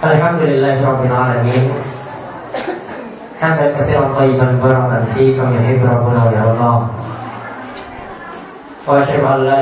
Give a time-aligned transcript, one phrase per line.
[0.00, 1.76] Alhamdulillah Rabbil Alamin.
[3.36, 6.72] Hamdan kasiran tayyiban barakan fi kama yuhibbu rabbuna wa yarda.
[8.88, 9.60] Wa asyhadu an la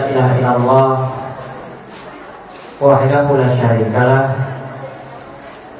[3.51, 4.27] syarika lah.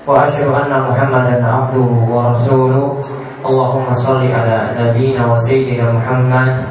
[0.03, 0.51] Wa asyhadu
[0.91, 2.99] Muhammadan abduhu wa rasuluh.
[3.47, 5.39] Allahumma salli ala nabiyyina wa
[5.95, 6.67] Muhammad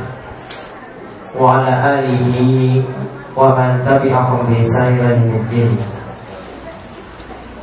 [1.39, 2.83] wa ala alihi
[3.31, 4.43] wa man tabi'ahum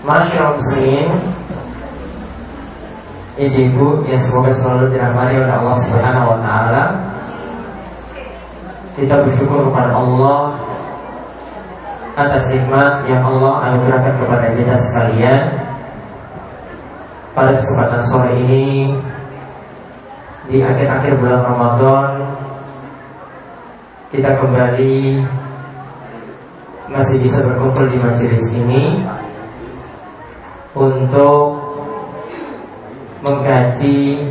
[0.04, 1.08] Masyarakat muslimin
[3.34, 6.84] Ibu-ibu yang semoga selalu dirahmati oleh Allah Subhanahu wa taala.
[8.94, 10.54] Kita bersyukur kepada Allah
[12.14, 15.42] atas nikmat yang Allah anugerahkan kepada kita sekalian.
[17.34, 18.94] Pada kesempatan sore ini
[20.46, 22.10] di akhir-akhir bulan Ramadan
[24.14, 25.26] kita kembali
[26.86, 29.02] masih bisa berkumpul di majelis ini
[30.74, 31.54] untuk
[33.22, 34.26] mengkaji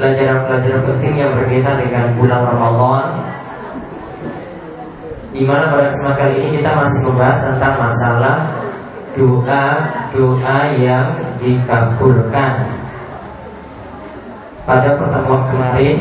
[0.00, 3.06] pelajaran-pelajaran penting yang berkaitan dengan bulan Ramadan
[5.36, 8.36] di mana pada kesempatan kali ini kita masih membahas tentang masalah
[9.12, 11.08] doa-doa yang
[11.44, 12.52] dikabulkan.
[14.64, 15.96] Pada pertemuan kemarin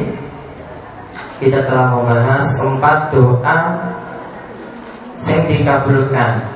[1.44, 3.58] kita telah membahas empat doa
[5.28, 6.55] yang dikabulkan.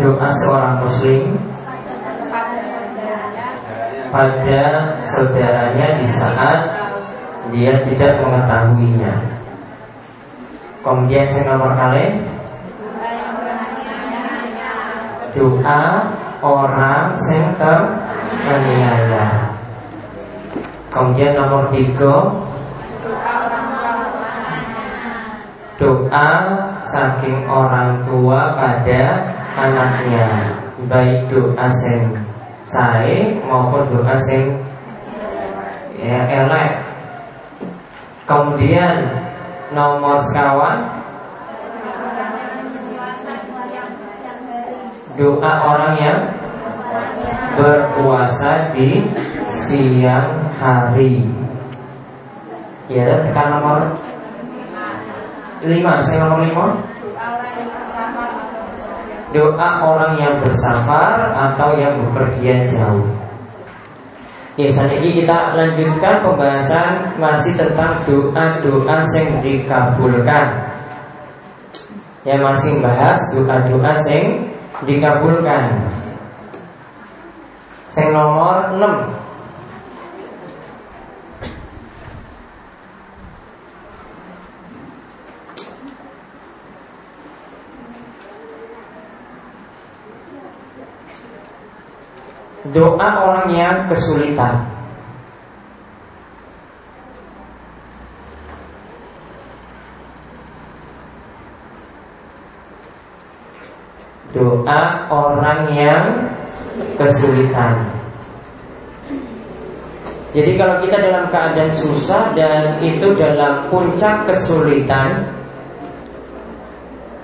[0.00, 1.40] Doa seorang muslim
[4.12, 4.64] pada
[5.08, 6.60] saudaranya di saat
[7.48, 9.14] dia tidak mengetahuinya.
[10.84, 12.20] Kemudian saya nomor kali
[15.32, 15.84] doa
[16.44, 19.56] orang yang teraniaya.
[20.90, 22.49] Kemudian nomor tiga
[25.80, 26.28] doa
[26.84, 29.24] saking orang tua pada
[29.56, 30.52] anaknya.
[30.92, 32.12] Baik doa sing
[32.68, 34.60] sae maupun doa sing
[35.96, 36.84] ya elek.
[38.28, 39.08] Kemudian
[39.72, 40.84] nomor sekawan
[45.16, 46.20] doa orang yang
[47.56, 49.00] berpuasa di
[49.48, 51.24] siang hari.
[52.88, 54.09] Ya tekan nomor
[55.60, 56.66] Lima, saya nomor lima.
[59.30, 63.04] Doa orang yang bersafar atau yang bepergian jauh.
[64.58, 70.46] Ya, saat ini kita lanjutkan pembahasan masih tentang doa-doa yang dikabulkan.
[72.24, 74.48] Ya masih bahas doa-doa yang
[74.88, 75.76] dikabulkan.
[77.94, 79.19] Yang nomor 6
[92.68, 94.60] Doa orang yang kesulitan.
[104.36, 106.04] Doa orang yang
[107.00, 107.80] kesulitan.
[110.30, 115.26] Jadi kalau kita dalam keadaan susah dan itu dalam puncak kesulitan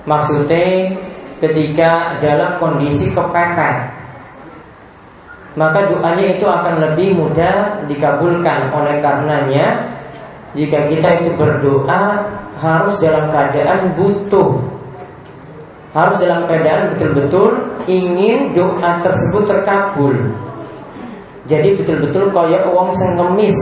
[0.07, 0.95] Maksudnya
[1.43, 3.96] ketika dalam kondisi kepepet
[5.57, 8.69] maka doanya itu akan lebih mudah dikabulkan.
[8.71, 9.89] Oleh karenanya
[10.53, 12.23] jika kita itu berdoa
[12.61, 14.61] harus dalam keadaan butuh.
[15.97, 17.57] Harus dalam keadaan betul-betul
[17.89, 20.13] ingin doa tersebut terkabul.
[21.49, 23.57] Jadi betul-betul kayak uang yang ngemis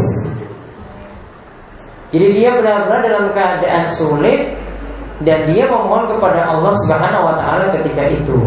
[2.16, 4.56] jadi dia benar-benar dalam keadaan sulit
[5.28, 8.40] dan dia memohon kepada Allah Subhanahu wa taala ketika itu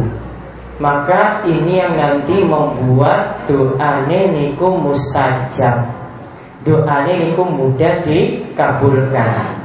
[0.78, 5.90] maka ini yang nanti membuat doanya niku mustajab.
[6.62, 9.58] Doanya niku mudah dikabulkan.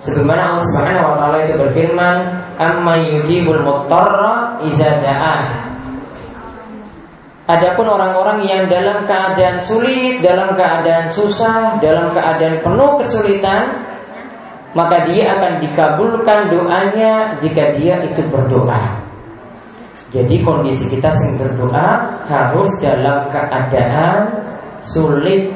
[0.00, 2.16] Sebagaimana Allah Subhanahu wa taala itu berfirman
[2.56, 5.68] amma yujibul muttarra iza da'ah.
[7.48, 13.88] Adapun orang-orang yang dalam keadaan sulit, dalam keadaan susah, dalam keadaan penuh kesulitan,
[14.76, 19.07] maka dia akan dikabulkan doanya jika dia itu berdoa.
[20.08, 24.28] Jadi kondisi kita sing berdoa harus dalam keadaan
[24.80, 25.52] sulit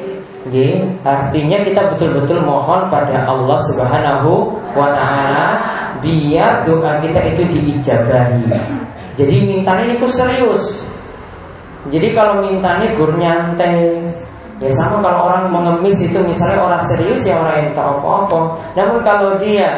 [0.51, 5.55] Ye, artinya kita betul-betul mohon pada Allah Subhanahu wa taala
[6.03, 8.51] biar doa kita itu diijabahi.
[9.15, 10.83] Jadi mintanya itu serius.
[11.87, 14.03] Jadi kalau mintanya gur nyantai,
[14.61, 18.39] Ya sama kalau orang mengemis itu misalnya orang serius ya orang yang tahu apa-apa.
[18.79, 19.75] Namun kalau dia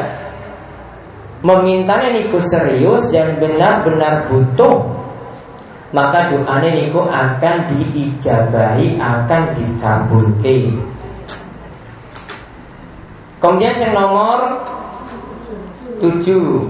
[1.46, 4.82] memintanya niku serius dan benar-benar butuh
[5.94, 10.82] maka doanya niku akan diijabahi, akan dikabulkan.
[13.38, 14.66] Kemudian yang nomor
[16.02, 16.66] tujuh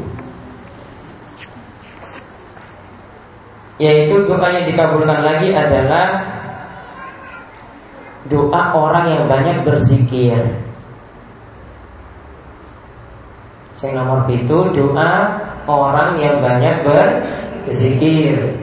[3.77, 6.25] Yaitu doa yang dikabulkan lagi adalah
[8.25, 10.41] doa orang yang banyak berzikir.
[13.77, 15.13] Yang nomor itu doa
[15.69, 18.57] orang yang banyak berzikir.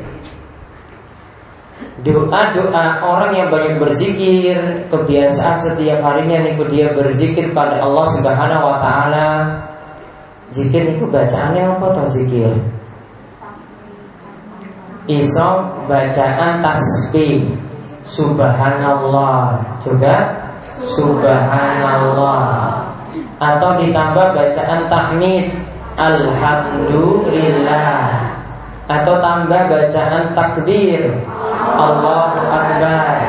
[2.02, 4.58] Doa-doa orang yang banyak berzikir.
[4.90, 9.30] Kebiasaan setiap harinya niku dia berzikir pada Allah subhanahu wa ta'ala.
[10.50, 12.50] Zikir niku bacaannya apa atau zikir?
[15.06, 15.50] Iso
[15.86, 17.46] bacaan tasbih.
[18.10, 19.62] Subhanallah.
[19.86, 20.42] Juga
[20.84, 22.73] Subhanallah
[23.44, 25.52] atau ditambah bacaan tahmid.
[26.00, 28.32] Alhamdulillah.
[28.88, 31.12] Atau tambah bacaan takbir.
[31.60, 33.20] Allahu Akbar.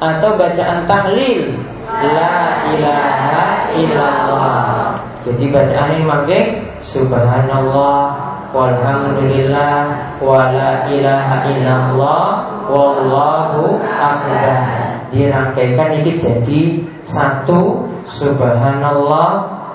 [0.00, 1.52] Atau bacaan tahlil.
[1.86, 4.96] La ilaha illallah.
[5.26, 6.44] Jadi bacaan ini makin
[6.86, 8.14] Subhanallah
[8.54, 9.90] Walhamdulillah
[10.22, 12.26] Wa la ilaha illallah
[12.70, 15.02] Wallahu akbar.
[15.10, 16.62] Dirangkaikan ini jadi
[17.02, 19.28] Satu Subhanallah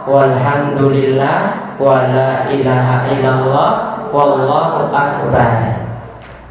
[0.08, 1.38] Walhamdulillah
[1.78, 3.72] Wa la ilaha illallah
[4.12, 5.80] Wallahu akbar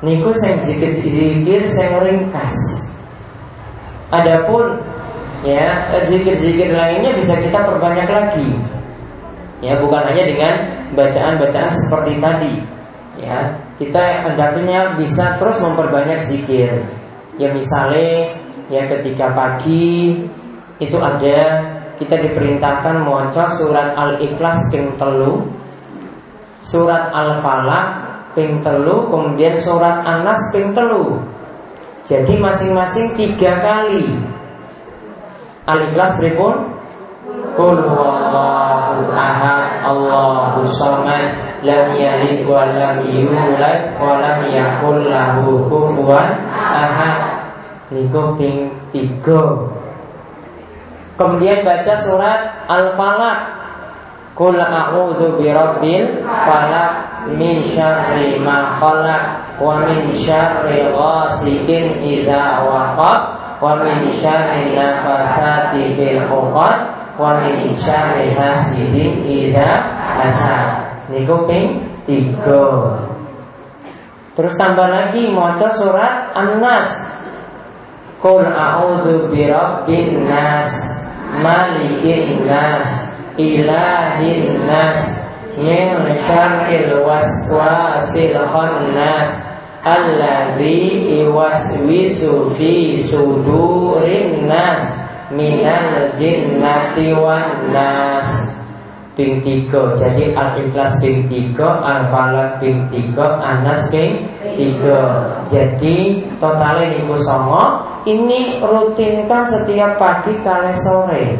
[0.01, 2.57] Niku sing zikir-zikir sing ringkas
[4.11, 4.81] Adapun
[5.45, 8.49] ya zikir-zikir lainnya bisa kita perbanyak lagi
[9.61, 10.55] Ya bukan hanya dengan
[10.97, 12.55] bacaan-bacaan seperti tadi.
[13.21, 16.81] Ya, kita hendaknya bisa terus memperbanyak zikir.
[17.37, 18.41] Ya misalnya
[18.73, 20.17] ya ketika pagi
[20.81, 21.61] itu ada
[22.01, 25.45] kita diperintahkan membaca surat Al-Ikhlas ping telu,
[26.65, 27.87] surat Al-Falaq
[28.33, 31.21] ping telu, kemudian surat An-Nas ping telu.
[32.09, 34.09] Jadi masing-masing tiga kali.
[35.69, 36.81] Al-Ikhlas berikut
[37.61, 46.41] Qul huwallahu ahad Allahu samad lam yalid wa lam yulad wa lam yakul lahu kufuwan
[46.49, 47.45] ahad.
[47.93, 49.80] Niku ping 3.
[51.21, 53.61] Kemudian baca surat Al-Falaq.
[54.33, 63.21] Qul a'udzu birabbil falaq min syarri ma khalaq wa min syarri ghasikin idza waqab
[63.61, 66.89] wa min syarri nafasati fil 'uqad
[67.21, 70.89] wa min syarri hasidin idza hasad.
[71.13, 72.49] Niku ping 3.
[74.41, 77.11] Terus tambah lagi maca surat An-Nas.
[78.21, 81.00] Qul a'udzu birabbin nas,
[81.39, 85.21] malikin nas, ilahin nas,
[85.61, 89.31] min syarril waswasil khannas
[89.85, 94.85] alladzi yuwaswisu fi sudurin nas
[95.31, 98.50] minal jinnati wan nas
[99.21, 99.69] ping
[100.01, 104.25] jadi al ikhlas ping tiga al falak ping tiga anas ping
[104.57, 105.29] tiga.
[105.53, 111.37] Jadi totalnya niku songo ini rutinkan setiap pagi kali sore.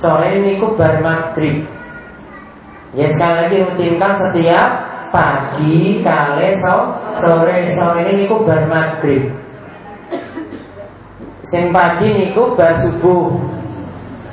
[0.00, 1.60] Sore niku bar maghrib.
[2.96, 4.68] Ya sekali lagi rutinkan setiap
[5.12, 7.68] pagi kali sore.
[7.76, 9.28] Sore ini niku bar maghrib.
[11.44, 13.36] Sing pagi niku bar subuh.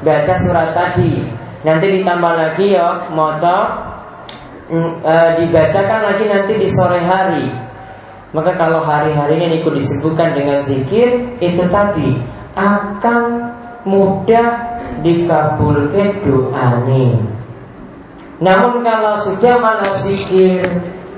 [0.07, 1.36] Baca surat tadi.
[1.67, 3.59] Nanti ditambah lagi ya moco
[4.71, 7.51] e, dibacakan lagi nanti di sore hari.
[8.31, 12.23] Maka kalau hari-harinya niku disebutkan dengan zikir itu tadi
[12.55, 13.51] akan
[13.83, 17.19] mudah dikabulkan doanya.
[18.39, 20.63] Namun kalau sudah malah zikir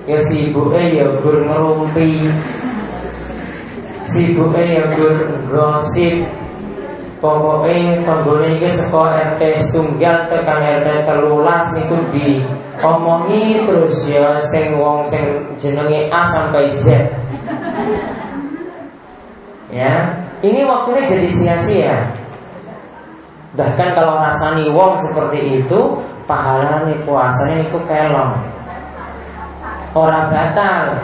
[0.09, 2.25] ya sibuk eh ya gur ngerumpi
[4.09, 4.89] sibuke ya
[5.45, 6.25] gosip
[7.19, 12.39] Pokoknya tanggone ini sekolah RT setunggal tekan RT telulas niku di
[12.79, 17.11] omongi terus ya sing wong sing jenenge A sampai Z.
[19.67, 21.97] Ya, ini waktunya jadi sia-sia.
[23.59, 28.33] Bahkan kalau rasani wong seperti itu, pahala nih puasanya itu kelong.
[29.91, 30.95] Orang batal,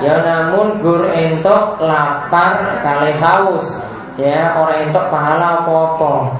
[0.00, 3.68] Ya namun gur entok lapar kali haus
[4.20, 6.36] Ya orang entok pahala apa-apa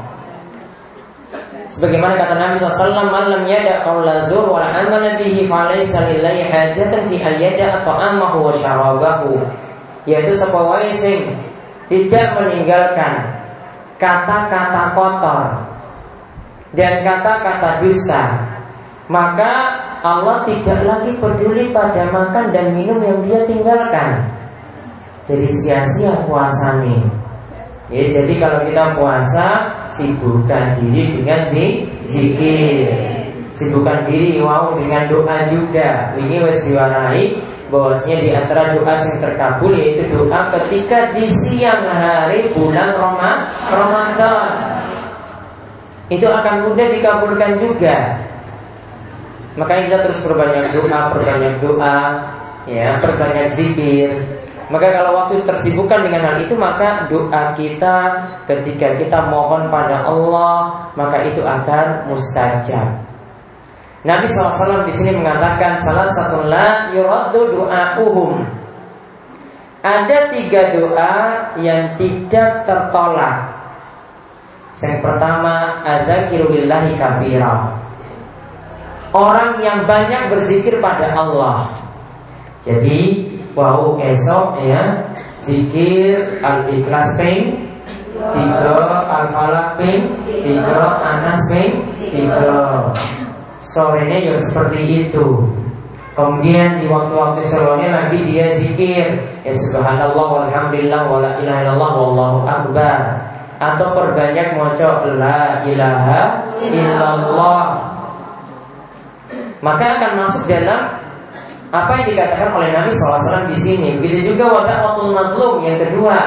[1.73, 7.17] Sebagaimana kata Nabi SAW Malam yada qawla zur wal amana bihi falaysa lillahi hajatan fi
[7.17, 9.41] ayyada ta'amahu wa syarabahu
[10.05, 11.33] Yaitu sepawai sing
[11.91, 13.43] tidak meninggalkan
[13.99, 15.71] kata-kata kotor
[16.71, 18.47] dan kata-kata dusta,
[19.11, 24.23] maka Allah tidak lagi peduli pada makan dan minum yang dia tinggalkan.
[25.27, 27.20] Jadi sia-sia puasanya.
[27.91, 29.67] Ya, jadi kalau kita puasa
[29.99, 31.51] sibukkan diri dengan
[32.07, 32.87] zikir,
[33.59, 36.15] sibukkan diri wow dengan doa juga.
[36.15, 42.47] Ini wes diwarnai bahwasanya di antara doa yang terkabul yaitu doa ketika di siang hari
[42.55, 42.95] bulan
[43.71, 44.71] Ramadan
[46.11, 48.19] itu akan mudah dikabulkan juga.
[49.59, 51.99] Makanya kita terus perbanyak doa, perbanyak doa,
[52.71, 54.11] ya, perbanyak zikir.
[54.71, 60.87] Maka kalau waktu tersibukkan dengan hal itu maka doa kita ketika kita mohon pada Allah
[60.95, 63.03] maka itu akan mustajab.
[64.07, 68.47] Nabi SAW di sini mengatakan salah satu la yuraddu uhum.
[69.81, 71.15] Ada tiga doa
[71.59, 73.61] yang tidak tertolak
[74.81, 77.77] yang pertama azakiru billahi kafira.
[79.13, 81.69] Orang yang banyak berzikir pada Allah.
[82.65, 83.30] Jadi
[83.61, 85.05] wow esok ya.
[85.45, 87.69] Zikir al-ikhlas ping.
[88.17, 90.09] Tiga al-falak ping.
[90.25, 91.85] Tiga anas ping.
[92.09, 92.89] Tiga.
[93.61, 95.45] Sorenya ya seperti itu.
[96.17, 99.21] Kemudian di waktu-waktu sebelumnya lagi dia zikir.
[99.45, 102.99] Ya subhanallah walhamdulillah wala ilaha illallah wallahu akbar.
[103.61, 107.65] Atau perbanyak moco la ilaha illallah.
[109.61, 111.00] Maka akan masuk dalam
[111.71, 113.89] apa yang dikatakan oleh Nabi SAW di sini.
[114.03, 115.63] Begitu juga waktu mazlum.
[115.63, 116.19] Yang kedua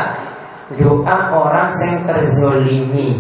[0.80, 3.20] doa orang yang terzolimi.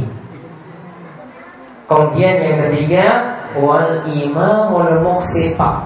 [1.84, 3.06] Kemudian yang ketiga
[3.60, 5.84] wal imamul muqsita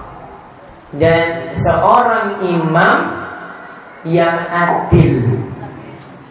[0.96, 2.98] dan seorang imam
[4.06, 5.42] yang adil.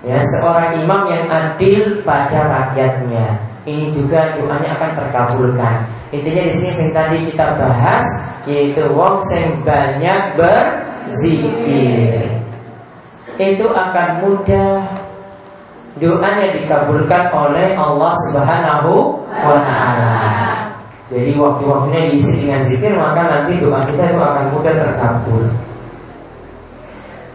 [0.07, 3.43] Ya seorang imam yang adil pada rakyatnya.
[3.67, 8.07] Ini juga doanya akan terkabulkan intinya di sini yang tadi kita bahas
[8.47, 12.31] yaitu wong sing banyak berzikir
[13.37, 14.87] itu akan mudah
[15.99, 20.17] doanya dikabulkan oleh Allah Subhanahu wa taala.
[21.07, 25.45] Jadi waktu-waktunya diisi dengan zikir maka nanti doa kita itu akan mudah terkabul.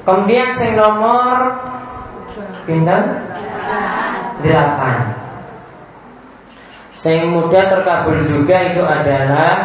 [0.01, 1.55] Kemudian yang nomor
[2.65, 3.01] Pinter?
[4.41, 5.20] Delapan
[7.01, 9.55] Yang mudah terkabul juga itu adalah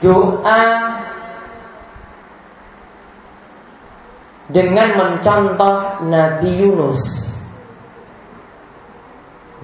[0.00, 0.64] Doa
[4.48, 7.00] Dengan mencontoh Nabi Yunus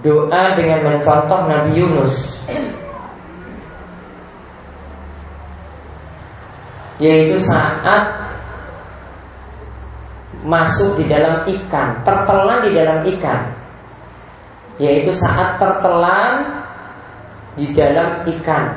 [0.05, 2.17] Doa dengan mencontoh Nabi Yunus
[7.01, 8.25] Yaitu saat
[10.45, 13.64] masuk di dalam ikan, tertelan di dalam ikan.
[14.83, 16.65] Yaitu saat tertelan
[17.55, 18.75] di dalam ikan.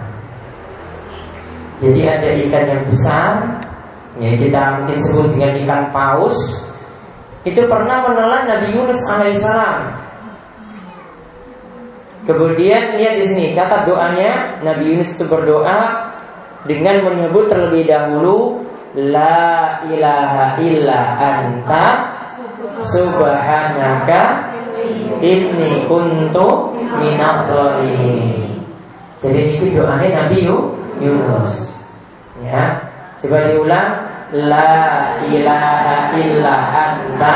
[1.77, 3.32] Jadi ada ikan yang besar,
[4.18, 6.38] ya kita mungkin sebut dengan ikan paus.
[7.46, 10.08] Itu pernah menelan Nabi Yunus alaihissalam.
[12.27, 16.12] Kemudian lihat di sini catat doanya Nabi Yunus itu berdoa
[16.68, 21.88] dengan menyebut terlebih dahulu La ilaha illa anta
[22.84, 24.47] Subhanaka
[25.22, 26.77] Inni kuntu
[27.50, 28.62] zalimin.
[29.17, 30.46] Jadi itu doanya Nabi
[31.01, 31.74] Yunus.
[32.46, 32.86] Ya.
[33.17, 33.89] Coba diulang.
[34.27, 37.34] La ilaha illa anta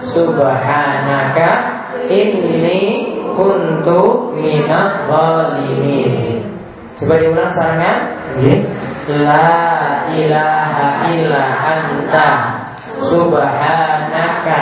[0.00, 1.48] Subhanaka
[2.08, 6.40] Inni kuntu minal zalimin.
[6.96, 7.82] Coba diulang sekarang
[8.40, 8.56] ya
[9.12, 9.52] La
[10.08, 12.28] ilaha illa anta
[13.04, 14.60] Subhanaka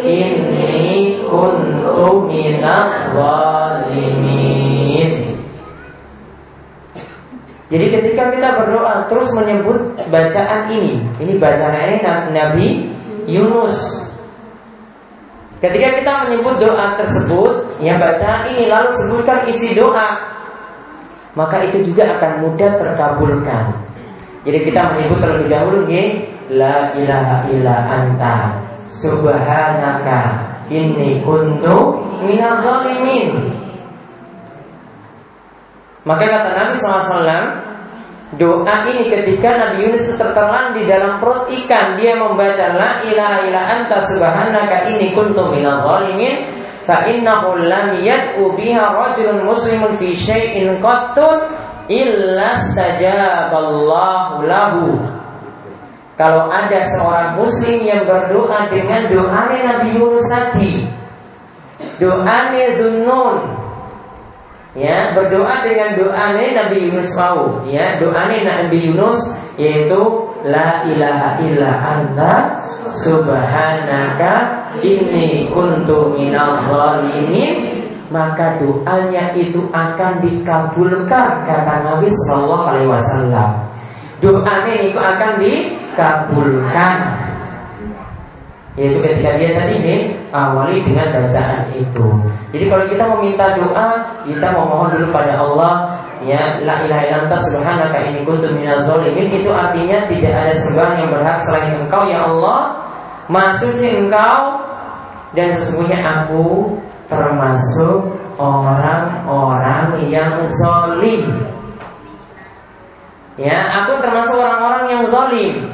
[0.00, 0.91] Inni
[1.32, 5.10] kuntu minat walimin.
[7.72, 11.00] Jadi ketika kita berdoa terus menyebut bacaan ini.
[11.16, 12.04] Ini bacaan ini
[12.36, 12.92] Nabi
[13.24, 13.80] Yunus.
[15.56, 20.32] Ketika kita menyebut doa tersebut Yang bacaan ini lalu sebutkan isi doa
[21.32, 23.72] maka itu juga akan mudah terkabulkan.
[24.44, 28.60] Jadi kita menyebut terlebih dahulu nih la ilaha illa anta
[28.92, 33.34] subhanaka ini untuk minal zalimin.
[36.02, 37.62] Maka kata Nabi SAW
[38.32, 43.60] Doa ini ketika Nabi Yunus tertelan di dalam perut ikan Dia membaca La ilaha ila
[43.60, 46.48] anta subhanaka ini kuntu minal zalimin.
[46.82, 51.44] Fa innahu lam yad'u biha rajulun muslimun fi syai'in qattun
[51.92, 54.96] Illa stajaballahu lahu
[56.22, 60.86] kalau ada seorang muslim yang berdoa dengan doa Nabi Yunus tadi
[61.98, 63.42] doanya Zunnun
[64.78, 69.98] ya berdoa dengan doa Nabi Yunus mau ya doa Nabi Yunus yaitu
[70.46, 72.62] la ilaha illa anta
[73.02, 77.82] subhanaka inni kuntu minal zalimin
[78.14, 83.50] maka doanya itu akan dikabulkan kata Nabi Shallallahu Alaihi Wasallam.
[84.20, 85.40] Doanya itu akan
[85.92, 86.96] dikabulkan.
[88.72, 89.96] Yaitu ketika dia tadi ini
[90.32, 92.08] awali dengan bacaan itu.
[92.56, 98.00] Jadi kalau kita meminta doa, kita memohon dulu pada Allah, ya la ilaha illa subhanaka
[98.08, 102.60] inni kuntu minaz zalimin itu artinya tidak ada sembahan yang berhak selain Engkau ya Allah.
[103.28, 104.40] Maksudnya Engkau
[105.36, 106.80] dan sesungguhnya aku
[107.12, 108.08] termasuk
[108.40, 111.28] orang-orang yang zolim.
[113.36, 115.71] Ya, aku termasuk orang-orang yang zolim.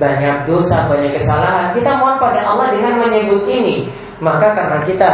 [0.00, 1.76] Banyak dosa, banyak kesalahan.
[1.76, 3.88] Kita mohon pada Allah dengan menyebut ini.
[4.22, 5.10] Maka karena kita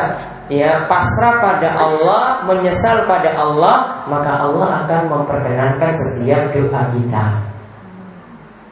[0.52, 7.25] ya pasrah pada Allah, menyesal pada Allah, maka Allah akan memperkenankan setiap doa kita.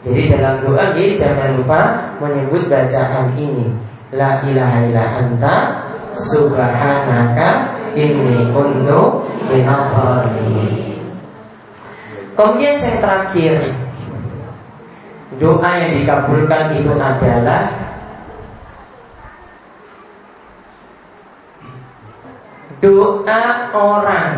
[0.06, 1.80] Jadi dalam doa ya, jangan lupa
[2.22, 3.74] menyebut bacaan ini.
[4.14, 5.56] La ilaha illa anta
[6.16, 10.22] Subhanaka inni kuntu minal
[12.36, 13.56] Kemudian yang terakhir
[15.34, 17.66] Doa yang dikabulkan itu adalah
[22.78, 23.42] Doa
[23.74, 24.32] orang.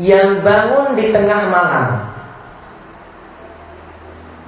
[0.00, 1.90] Yang bangun di tengah malam.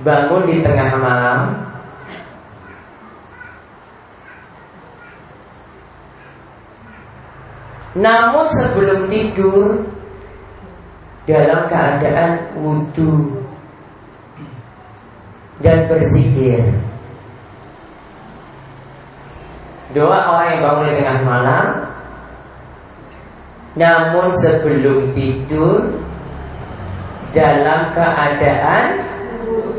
[0.01, 1.41] Bangun di tengah malam.
[7.95, 9.94] Namun sebelum tidur
[11.25, 13.41] dalam keadaan wudhu
[15.65, 16.61] dan berzikir.
[19.95, 21.67] Doa orang yang bangun di tengah malam
[23.79, 26.03] Namun sebelum tidur
[27.31, 29.07] Dalam keadaan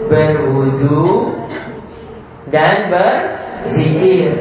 [0.08, 1.36] Berwudu
[2.48, 4.40] Dan berzikir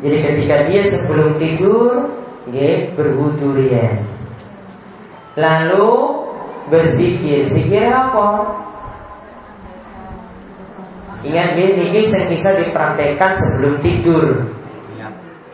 [0.00, 2.08] Jadi ketika dia sebelum tidur
[2.48, 3.52] Nggih, berwudu
[5.38, 5.88] Lalu
[6.66, 7.46] berzikir.
[7.46, 8.42] Zikir apa?
[11.22, 14.50] Ingat niki sing bisa dipraktekkan sebelum tidur.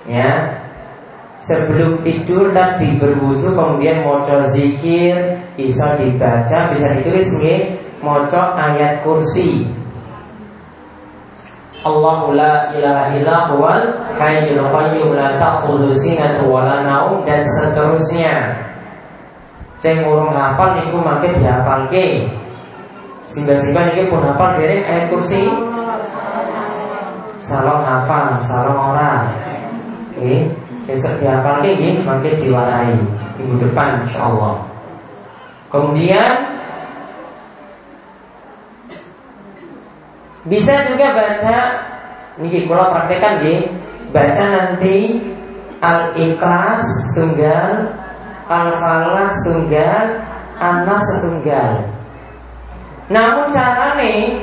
[0.05, 0.61] Ya.
[1.45, 5.13] Sebelum tidur tadi berwudu kemudian maca zikir,
[5.61, 9.69] bisa dibaca, bisa ditulis nggih, maca ayat kursi.
[11.85, 13.85] Allahu la ilaha illa huwal
[14.17, 18.57] hayyul qayyum la ta'khudhu sinatu wa la naum dan seterusnya.
[19.85, 22.25] Sing urung hafal niku mangke dihafalke.
[23.29, 25.45] Sehingga-sehingga niki pun hafal dereng ayat kursi.
[27.45, 29.29] Salong hafal, salong ora.
[30.17, 30.49] Oke,
[30.89, 32.97] besok dihafalke nggih mangke diwarai
[33.37, 34.57] minggu depan insyaallah.
[35.69, 36.33] Kemudian
[40.45, 41.57] Bisa juga baca
[42.37, 43.65] Niki kalau praktekan di
[44.13, 45.17] Baca nanti
[45.81, 46.85] Al-Ikhlas
[47.17, 48.04] tunggal
[48.45, 50.07] Al-Falah tunggal
[50.61, 51.83] Anas setunggal
[53.09, 54.39] Namun caranya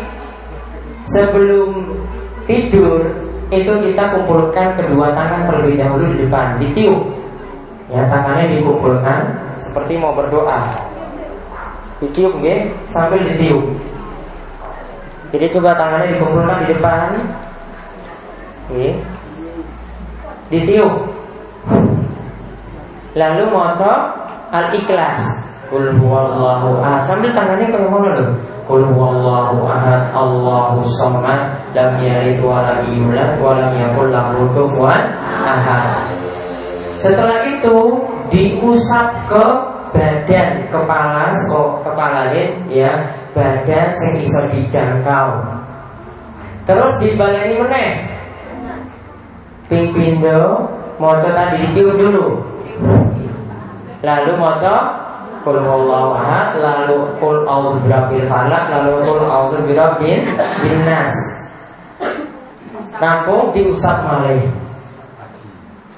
[1.08, 1.98] Sebelum
[2.46, 3.06] tidur
[3.52, 7.02] Itu kita kumpulkan kedua tangan terlebih dahulu di depan Ditiup
[7.92, 9.20] Ya tangannya dikumpulkan
[9.62, 10.66] Seperti mau berdoa
[12.02, 13.92] Ditiup ya Sambil ditiup
[15.32, 17.08] jadi coba tangannya dikumpulkan di depan.
[18.68, 18.90] Oke.
[20.52, 20.94] Ditiup.
[23.18, 23.94] Lalu moco
[24.52, 25.20] al-ikhlas.
[25.72, 27.04] Kul huwallahu ahad.
[27.08, 28.30] Sambil tangannya ke mana loh?
[28.68, 30.12] Kul huwallahu ahad.
[30.12, 31.56] Allahu somad.
[31.72, 35.08] Lam yalid wa lam yulad wa lam yakul lahu kufuwan
[35.44, 35.96] ahad.
[37.00, 37.98] Setelah itu
[38.32, 39.46] diusap ke
[39.92, 42.32] badan kepala kok kepala
[42.72, 42.92] ya
[43.36, 45.30] badan yang bisa dijangkau
[46.64, 47.92] terus dibaleni meneh
[49.68, 52.28] ping pindo moco tadi ditiup dulu
[54.02, 54.78] lalu moco
[55.42, 60.22] kul wallahu ahad lalu kul auzu birabbil falak lalu kul auzu birabbil
[60.62, 61.16] binnas.
[63.02, 64.46] Rampung diusap malih.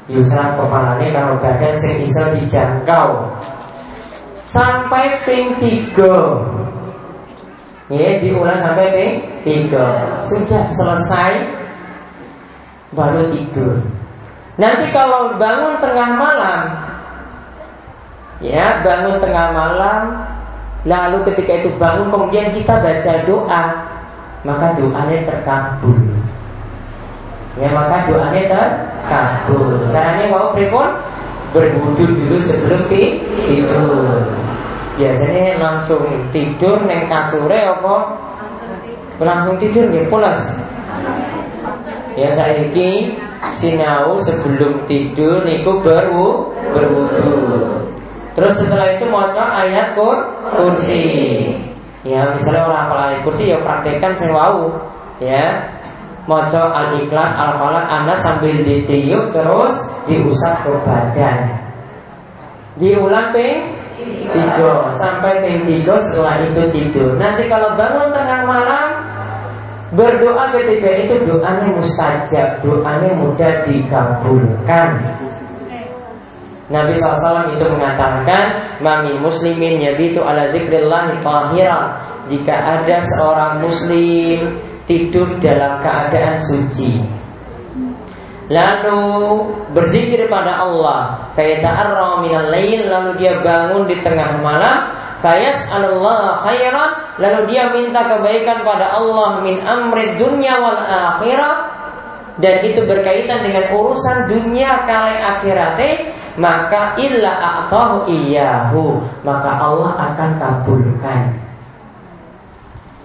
[0.08, 3.28] Diusap kepalanya kalau badan yang bisa dijangkau.
[4.48, 6.40] Sampai ping tiga.
[7.92, 10.20] Ya diulang sampai ping tiga.
[10.24, 11.44] Sudah selesai
[12.96, 13.82] baru tidur
[14.60, 16.62] nanti kalau bangun tengah malam
[18.44, 20.04] ya bangun tengah malam
[20.84, 23.64] Lalu ketika itu bangun kemudian kita baca doa
[24.44, 25.96] Maka doanya terkabul
[27.56, 30.92] Ya maka doanya terkabul Caranya mau pripun?
[31.56, 34.28] Berwudu dulu sebelum tidur
[35.00, 36.04] Biasanya langsung
[36.36, 37.96] tidur neng kasure apa?
[39.24, 40.60] Langsung tidur nih pulas
[42.20, 43.16] Ya saya ini
[43.60, 47.84] sinau sebelum tidur niku baru berwudu
[48.34, 50.18] Terus setelah itu mau ayat kur,
[50.58, 51.06] kursi.
[52.02, 54.74] Ya, misalnya orang hafal ayat kursi ya praktekkan sing wau.
[55.22, 55.70] Ya.
[56.24, 59.76] Maca al-ikhlas, al-falaq, anda sambil ditiup terus
[60.08, 61.52] diusap ke badan.
[62.80, 63.76] Diulang ping
[64.32, 67.20] tiga sampai ping tiga setelah itu tidur.
[67.20, 69.03] Nanti kalau bangun tengah malam
[69.94, 74.90] berdoa ketika itu doanya mustajab, doanya mudah dikabulkan.
[76.72, 82.00] Nabi SAW itu mengatakan Mami muslimin yabitu ala zikrillah tahiran
[82.32, 87.04] Jika ada seorang muslim tidur dalam keadaan suci
[88.48, 89.04] Lalu
[89.76, 94.88] berzikir pada Allah Fayata'arra minal lain Lalu dia bangun di tengah malam
[95.20, 101.58] Fayas Allah khairan Lalu dia minta kebaikan pada Allah Min amri dunya wal akhirat
[102.42, 110.30] Dan itu berkaitan dengan urusan dunia kali akhiratnya maka illa a'tahu iyahu maka Allah akan
[110.42, 111.22] kabulkan.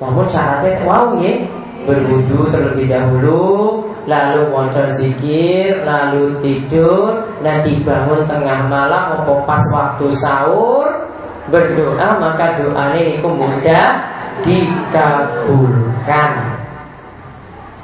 [0.01, 1.45] Namun syaratnya wow ya.
[1.85, 10.13] Berwudu terlebih dahulu lalu muncul zikir lalu tidur nanti bangun tengah malam mau pas waktu
[10.17, 10.85] sahur
[11.49, 14.05] berdoa maka doanya itu mudah
[14.45, 15.79] dikabulkan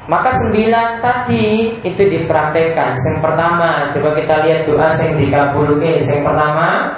[0.05, 2.93] maka sembilan tadi itu dipraktekkan.
[2.93, 6.05] Yang pertama, coba kita lihat doa yang dikabulkan.
[6.05, 6.93] Yang pertama,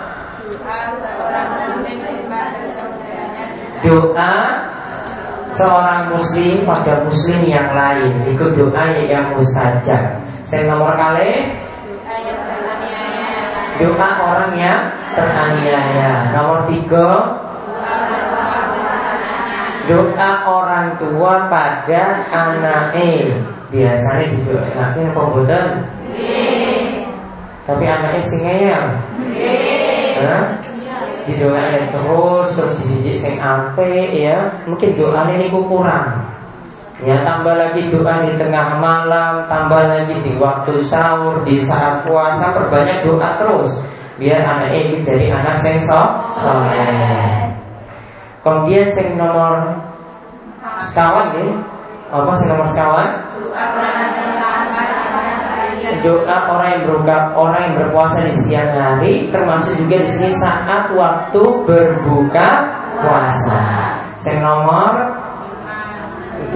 [3.86, 4.34] doa
[5.54, 8.26] seorang muslim pada muslim yang lain.
[8.26, 10.18] Itu doa yang mustajab.
[10.50, 11.46] Yang nomor kali,
[13.76, 16.32] doa orang yang teraniaya.
[16.32, 17.08] Nomor tiga,
[19.86, 23.36] doa orang tua pada anaknya
[23.66, 25.68] biasanya didoakan apa boten
[27.66, 28.84] tapi anaknya sing ngeyel.
[31.26, 34.62] Didoakan terus terus dididik sing ampe ya.
[34.70, 36.22] Mungkin doanya ini kurang
[37.04, 42.56] ya tambah lagi doa di tengah malam tambah lagi di waktu sahur di saat puasa
[42.56, 43.76] perbanyak doa terus
[44.16, 47.46] biar anaknya ini jadi anak sing soleh
[48.46, 49.58] Kemudian sing nomor
[50.86, 51.50] sekawan nih,
[52.14, 53.10] apa sing nomor sekawan?
[56.06, 60.94] Doa orang yang berbuka, orang yang berpuasa di siang hari, termasuk juga di sini saat
[60.94, 62.48] waktu berbuka
[63.02, 63.98] puasa.
[64.22, 64.94] Sing nomor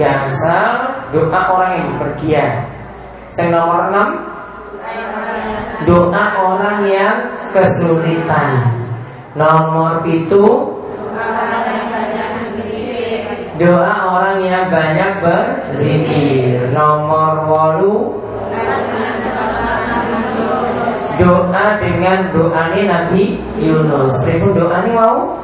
[0.01, 0.65] gangsal
[1.13, 2.65] doa orang yang bepergian.
[3.29, 4.09] Sing nomor enam?
[5.85, 7.17] Doa orang yang
[7.53, 8.81] kesulitan.
[9.37, 10.77] Nomor itu
[13.61, 16.73] Doa orang yang banyak berzikir.
[16.73, 18.17] Nomor walu
[21.21, 23.23] Doa dengan doa ini Nabi
[23.61, 24.25] Yunus.
[24.25, 25.37] Itu doa ini mau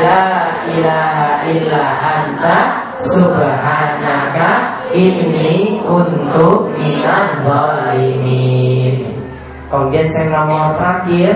[0.00, 9.14] La ilaha illa anta Subhanaka Ini untuk minat zalimin
[9.68, 11.34] Kemudian saya nomor terakhir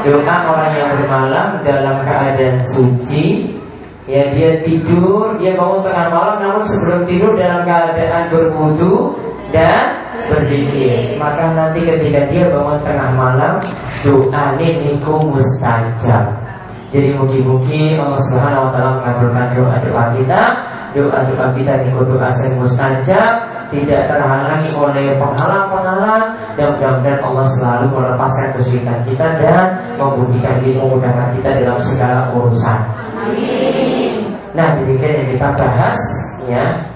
[0.00, 3.60] Doa orang yang bermalam dalam keadaan suci
[4.10, 9.14] Ya dia tidur, dia bangun tengah malam namun sebelum tidur dalam keadaan berwudu
[9.54, 11.14] dan berzikir.
[11.14, 13.54] Maka nanti ketika dia bangun tengah malam,
[14.02, 16.49] doa ini mustajab.
[16.90, 20.42] Jadi mugi-mugi Allah Subhanahu wa taala mengabulkan doa-doa kita.
[20.90, 23.32] Doa-doa kita niku doa yang mustajab,
[23.70, 31.50] tidak terhalangi oleh penghalang-penghalang dan mudah-mudahan Allah selalu melepaskan kesulitan kita dan memudahkan memudahkan kita
[31.62, 32.78] dalam segala urusan.
[33.22, 34.34] Amin.
[34.50, 36.00] Nah demikian yang kita bahas
[36.50, 36.89] ya